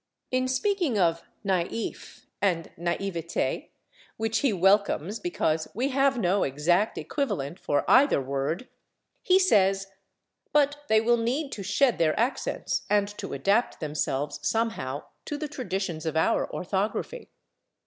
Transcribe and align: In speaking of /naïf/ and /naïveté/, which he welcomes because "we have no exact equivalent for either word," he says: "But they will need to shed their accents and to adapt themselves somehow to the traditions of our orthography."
In 0.31 0.47
speaking 0.47 0.97
of 0.97 1.21
/naïf/ 1.45 2.25
and 2.41 2.71
/naïveté/, 2.75 3.67
which 4.17 4.39
he 4.39 4.51
welcomes 4.51 5.19
because 5.19 5.67
"we 5.75 5.89
have 5.89 6.17
no 6.17 6.41
exact 6.41 6.97
equivalent 6.97 7.59
for 7.59 7.85
either 7.87 8.19
word," 8.19 8.67
he 9.21 9.37
says: 9.37 9.91
"But 10.51 10.77
they 10.87 11.01
will 11.01 11.17
need 11.17 11.51
to 11.51 11.61
shed 11.61 11.99
their 11.99 12.19
accents 12.19 12.81
and 12.89 13.09
to 13.19 13.33
adapt 13.33 13.79
themselves 13.79 14.39
somehow 14.41 15.03
to 15.25 15.37
the 15.37 15.47
traditions 15.47 16.07
of 16.07 16.17
our 16.17 16.51
orthography." 16.51 17.29